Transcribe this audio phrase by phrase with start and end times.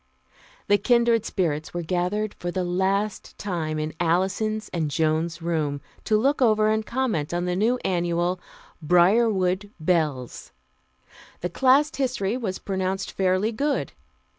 [0.67, 6.17] The "Kindred Spirits" were gathered for the last time in Alison's and Joan's room, to
[6.17, 8.39] look over and comment on the new Annual,
[8.81, 10.53] Briarwood Bells.
[11.41, 13.91] The class history was pronounced fairly good.